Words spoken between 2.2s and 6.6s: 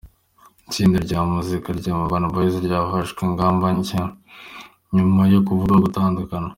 Boys ryafashe ingamba nshya nyuma yo kuvugwaho gutandukana.